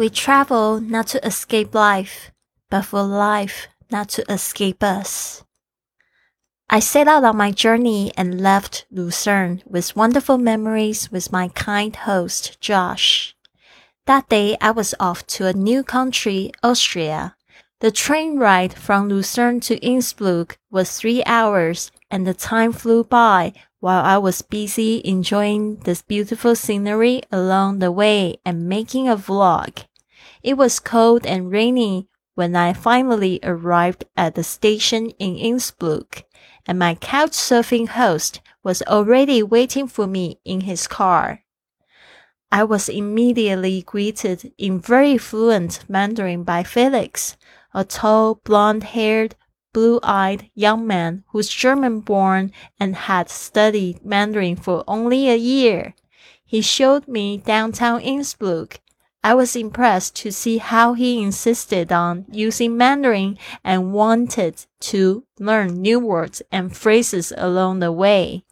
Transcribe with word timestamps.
We 0.00 0.08
travel 0.08 0.80
not 0.80 1.08
to 1.08 1.26
escape 1.26 1.74
life, 1.74 2.32
but 2.70 2.86
for 2.86 3.02
life 3.02 3.68
not 3.90 4.08
to 4.16 4.24
escape 4.32 4.82
us. 4.82 5.44
I 6.70 6.80
set 6.80 7.06
out 7.06 7.22
on 7.22 7.36
my 7.36 7.50
journey 7.50 8.10
and 8.16 8.40
left 8.40 8.86
Lucerne 8.90 9.62
with 9.66 9.94
wonderful 9.94 10.38
memories 10.38 11.12
with 11.12 11.30
my 11.30 11.48
kind 11.48 11.94
host, 11.94 12.58
Josh. 12.62 13.36
That 14.06 14.30
day 14.30 14.56
I 14.58 14.70
was 14.70 14.94
off 14.98 15.26
to 15.36 15.44
a 15.44 15.52
new 15.52 15.84
country, 15.84 16.50
Austria. 16.62 17.36
The 17.80 17.90
train 17.90 18.38
ride 18.38 18.72
from 18.72 19.06
Lucerne 19.06 19.60
to 19.68 19.76
Innsbruck 19.84 20.56
was 20.70 20.96
three 20.98 21.22
hours 21.26 21.92
and 22.10 22.26
the 22.26 22.32
time 22.32 22.72
flew 22.72 23.04
by 23.04 23.52
while 23.80 24.02
I 24.02 24.16
was 24.16 24.40
busy 24.40 25.02
enjoying 25.04 25.80
this 25.80 26.00
beautiful 26.00 26.56
scenery 26.56 27.20
along 27.30 27.80
the 27.80 27.92
way 27.92 28.38
and 28.46 28.66
making 28.66 29.06
a 29.06 29.16
vlog. 29.16 29.84
It 30.42 30.56
was 30.56 30.80
cold 30.80 31.26
and 31.26 31.50
rainy 31.50 32.08
when 32.34 32.56
I 32.56 32.72
finally 32.72 33.40
arrived 33.42 34.04
at 34.16 34.34
the 34.34 34.42
station 34.42 35.10
in 35.18 35.36
Innsbruck, 35.36 36.24
and 36.66 36.78
my 36.78 36.94
couch 36.94 37.32
surfing 37.32 37.88
host 37.88 38.40
was 38.62 38.82
already 38.82 39.42
waiting 39.42 39.86
for 39.86 40.06
me 40.06 40.40
in 40.44 40.62
his 40.62 40.86
car. 40.86 41.42
I 42.50 42.64
was 42.64 42.88
immediately 42.88 43.82
greeted 43.82 44.52
in 44.56 44.80
very 44.80 45.18
fluent 45.18 45.84
Mandarin 45.88 46.42
by 46.42 46.62
Felix, 46.62 47.36
a 47.74 47.84
tall, 47.84 48.36
blond 48.36 48.82
haired, 48.82 49.36
blue 49.72 50.00
eyed 50.02 50.50
young 50.54 50.86
man 50.86 51.22
who's 51.28 51.48
German 51.48 52.00
born 52.00 52.50
and 52.78 52.96
had 52.96 53.28
studied 53.28 54.04
Mandarin 54.04 54.56
for 54.56 54.84
only 54.88 55.28
a 55.28 55.36
year. 55.36 55.94
He 56.44 56.62
showed 56.62 57.06
me 57.06 57.36
downtown 57.36 58.00
Innsbruck 58.00 58.80
I 59.22 59.34
was 59.34 59.54
impressed 59.54 60.16
to 60.16 60.32
see 60.32 60.58
how 60.58 60.94
he 60.94 61.22
insisted 61.22 61.92
on 61.92 62.24
using 62.30 62.76
Mandarin 62.76 63.36
and 63.62 63.92
wanted 63.92 64.64
to 64.80 65.24
learn 65.38 65.82
new 65.82 66.00
words 66.00 66.40
and 66.50 66.74
phrases 66.74 67.32
along 67.36 67.80
the 67.80 67.92
way. 67.92 68.44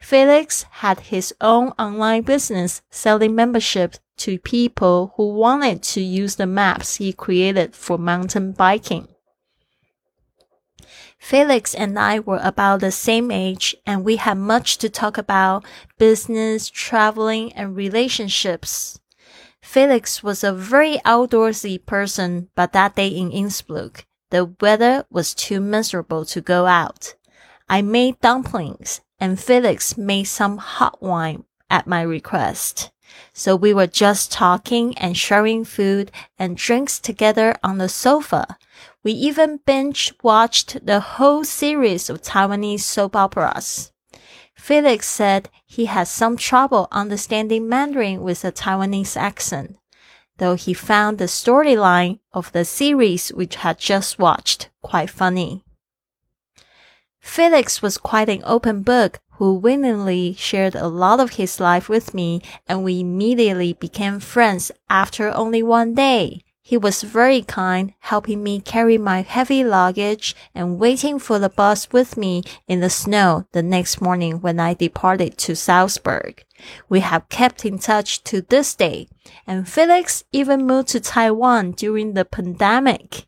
Felix 0.00 0.64
had 0.70 1.00
his 1.00 1.34
own 1.40 1.72
online 1.78 2.22
business 2.22 2.80
selling 2.90 3.34
memberships 3.34 4.00
to 4.18 4.38
people 4.38 5.12
who 5.16 5.28
wanted 5.28 5.82
to 5.82 6.00
use 6.00 6.36
the 6.36 6.46
maps 6.46 6.96
he 6.96 7.12
created 7.12 7.74
for 7.74 7.98
mountain 7.98 8.52
biking. 8.52 9.08
Felix 11.18 11.74
and 11.74 11.98
I 11.98 12.20
were 12.20 12.40
about 12.42 12.80
the 12.80 12.92
same 12.92 13.30
age 13.30 13.76
and 13.84 14.04
we 14.04 14.16
had 14.16 14.38
much 14.38 14.78
to 14.78 14.88
talk 14.88 15.18
about 15.18 15.64
business, 15.98 16.70
traveling, 16.70 17.52
and 17.52 17.76
relationships. 17.76 19.00
Felix 19.62 20.22
was 20.22 20.42
a 20.42 20.52
very 20.52 20.98
outdoorsy 21.04 21.84
person, 21.84 22.48
but 22.54 22.72
that 22.72 22.96
day 22.96 23.08
in 23.08 23.30
Innsbruck, 23.30 24.06
the 24.30 24.54
weather 24.60 25.04
was 25.10 25.34
too 25.34 25.60
miserable 25.60 26.24
to 26.26 26.40
go 26.40 26.66
out. 26.66 27.14
I 27.68 27.82
made 27.82 28.20
dumplings 28.20 29.00
and 29.18 29.38
Felix 29.38 29.96
made 29.96 30.24
some 30.24 30.58
hot 30.58 31.02
wine 31.02 31.44
at 31.68 31.86
my 31.86 32.02
request. 32.02 32.90
So 33.32 33.56
we 33.56 33.74
were 33.74 33.86
just 33.86 34.30
talking 34.32 34.96
and 34.98 35.16
sharing 35.16 35.64
food 35.64 36.10
and 36.38 36.56
drinks 36.56 36.98
together 36.98 37.56
on 37.62 37.78
the 37.78 37.88
sofa. 37.88 38.56
We 39.02 39.12
even 39.12 39.60
binge 39.64 40.14
watched 40.22 40.84
the 40.84 41.00
whole 41.00 41.44
series 41.44 42.10
of 42.10 42.22
Taiwanese 42.22 42.80
soap 42.80 43.16
operas. 43.16 43.92
Felix 44.58 45.08
said 45.08 45.48
he 45.64 45.86
had 45.86 46.08
some 46.08 46.36
trouble 46.36 46.88
understanding 46.90 47.68
Mandarin 47.68 48.20
with 48.20 48.44
a 48.44 48.52
Taiwanese 48.52 49.16
accent, 49.16 49.78
though 50.36 50.56
he 50.56 50.74
found 50.74 51.16
the 51.16 51.24
storyline 51.24 52.18
of 52.34 52.52
the 52.52 52.64
series 52.66 53.28
which 53.30 53.56
had 53.56 53.78
just 53.78 54.18
watched 54.18 54.68
quite 54.82 55.08
funny. 55.08 55.64
Felix 57.20 57.80
was 57.80 57.96
quite 57.96 58.28
an 58.28 58.42
open 58.44 58.82
book 58.82 59.20
who 59.38 59.54
willingly 59.54 60.34
shared 60.34 60.74
a 60.74 60.88
lot 60.88 61.20
of 61.20 61.34
his 61.34 61.60
life 61.60 61.88
with 61.88 62.12
me 62.12 62.42
and 62.66 62.82
we 62.82 63.00
immediately 63.00 63.72
became 63.72 64.18
friends 64.18 64.70
after 64.90 65.32
only 65.34 65.62
one 65.62 65.94
day. 65.94 66.42
He 66.68 66.76
was 66.76 67.02
very 67.02 67.40
kind, 67.40 67.94
helping 68.00 68.42
me 68.42 68.60
carry 68.60 68.98
my 68.98 69.22
heavy 69.22 69.64
luggage 69.64 70.36
and 70.54 70.78
waiting 70.78 71.18
for 71.18 71.38
the 71.38 71.48
bus 71.48 71.88
with 71.92 72.18
me 72.18 72.42
in 72.66 72.80
the 72.80 72.90
snow 72.90 73.46
the 73.52 73.62
next 73.62 74.02
morning 74.02 74.42
when 74.42 74.60
I 74.60 74.74
departed 74.74 75.38
to 75.38 75.56
Salzburg. 75.56 76.44
We 76.86 77.00
have 77.00 77.30
kept 77.30 77.64
in 77.64 77.78
touch 77.78 78.22
to 78.24 78.42
this 78.42 78.74
day, 78.74 79.08
and 79.46 79.66
Felix 79.66 80.24
even 80.30 80.66
moved 80.66 80.88
to 80.88 81.00
Taiwan 81.00 81.70
during 81.70 82.12
the 82.12 82.26
pandemic. 82.26 83.24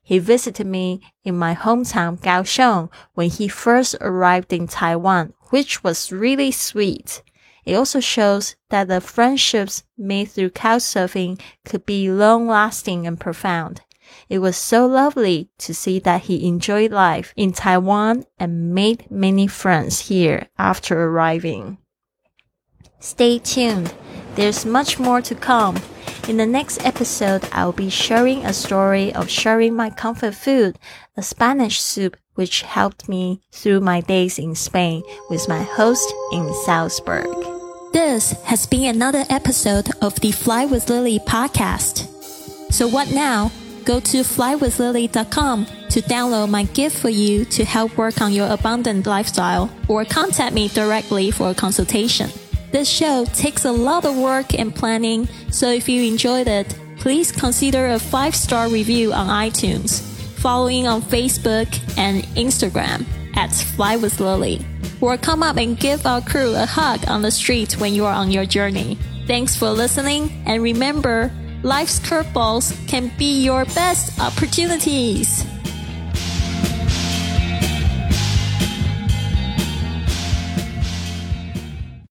He 0.00 0.20
visited 0.20 0.64
me 0.64 1.00
in 1.24 1.36
my 1.36 1.56
hometown 1.56 2.20
Kaohsiung 2.20 2.90
when 3.14 3.28
he 3.28 3.48
first 3.48 3.96
arrived 4.00 4.52
in 4.52 4.68
Taiwan, 4.68 5.32
which 5.50 5.82
was 5.82 6.12
really 6.12 6.52
sweet. 6.52 7.24
It 7.64 7.74
also 7.74 8.00
shows 8.00 8.56
that 8.70 8.88
the 8.88 9.00
friendships 9.00 9.84
made 9.96 10.26
through 10.26 10.50
couchsurfing 10.50 11.40
could 11.64 11.86
be 11.86 12.10
long 12.10 12.46
lasting 12.46 13.06
and 13.06 13.18
profound. 13.18 13.80
It 14.28 14.38
was 14.38 14.56
so 14.56 14.86
lovely 14.86 15.50
to 15.58 15.74
see 15.74 15.98
that 16.00 16.22
he 16.22 16.46
enjoyed 16.46 16.92
life 16.92 17.32
in 17.36 17.52
Taiwan 17.52 18.24
and 18.38 18.74
made 18.74 19.10
many 19.10 19.46
friends 19.46 20.08
here 20.08 20.48
after 20.58 21.04
arriving. 21.04 21.78
Stay 23.00 23.38
tuned. 23.38 23.94
There's 24.34 24.64
much 24.64 24.98
more 24.98 25.20
to 25.22 25.34
come. 25.34 25.80
In 26.28 26.38
the 26.38 26.46
next 26.46 26.84
episode, 26.84 27.46
I'll 27.52 27.72
be 27.72 27.90
sharing 27.90 28.44
a 28.44 28.52
story 28.52 29.14
of 29.14 29.28
sharing 29.28 29.76
my 29.76 29.90
comfort 29.90 30.34
food, 30.34 30.78
a 31.16 31.22
Spanish 31.22 31.80
soup 31.80 32.16
which 32.34 32.62
helped 32.62 33.08
me 33.08 33.42
through 33.52 33.80
my 33.80 34.00
days 34.00 34.38
in 34.38 34.54
Spain 34.54 35.02
with 35.28 35.48
my 35.48 35.62
host 35.62 36.12
in 36.32 36.52
Salzburg. 36.64 37.53
This 37.94 38.32
has 38.42 38.66
been 38.66 38.92
another 38.92 39.24
episode 39.30 39.88
of 40.02 40.18
the 40.18 40.32
Fly 40.32 40.64
with 40.64 40.90
Lily 40.90 41.20
podcast. 41.20 42.08
So 42.72 42.88
what 42.88 43.12
now? 43.12 43.52
Go 43.84 44.00
to 44.00 44.24
flywithlily.com 44.24 45.66
to 45.90 46.02
download 46.02 46.50
my 46.50 46.64
gift 46.64 46.98
for 46.98 47.08
you 47.08 47.44
to 47.44 47.64
help 47.64 47.96
work 47.96 48.20
on 48.20 48.32
your 48.32 48.48
abundant 48.50 49.06
lifestyle 49.06 49.70
or 49.86 50.04
contact 50.04 50.56
me 50.56 50.66
directly 50.66 51.30
for 51.30 51.50
a 51.50 51.54
consultation. 51.54 52.30
This 52.72 52.88
show 52.88 53.26
takes 53.26 53.64
a 53.64 53.70
lot 53.70 54.04
of 54.04 54.16
work 54.16 54.58
and 54.58 54.74
planning, 54.74 55.28
so 55.52 55.68
if 55.70 55.88
you 55.88 56.02
enjoyed 56.02 56.48
it, 56.48 56.76
please 56.96 57.30
consider 57.30 57.86
a 57.90 58.00
five 58.00 58.34
star 58.34 58.68
review 58.68 59.12
on 59.12 59.28
iTunes, 59.28 60.00
following 60.40 60.88
on 60.88 61.00
Facebook 61.00 61.68
and 61.96 62.24
Instagram 62.34 63.06
at 63.36 63.52
Fly 63.52 63.94
with 63.94 64.18
Lily 64.18 64.66
or 65.04 65.18
come 65.18 65.42
up 65.42 65.56
and 65.56 65.78
give 65.78 66.06
our 66.06 66.20
crew 66.20 66.54
a 66.54 66.66
hug 66.66 67.06
on 67.08 67.22
the 67.22 67.30
street 67.30 67.78
when 67.80 67.94
you 67.94 68.04
are 68.04 68.14
on 68.14 68.30
your 68.30 68.46
journey. 68.46 68.98
Thanks 69.26 69.56
for 69.56 69.70
listening, 69.70 70.30
and 70.46 70.62
remember, 70.62 71.30
life's 71.62 71.98
curveballs 71.98 72.74
can 72.88 73.10
be 73.18 73.42
your 73.42 73.64
best 73.66 74.18
opportunities. 74.20 75.44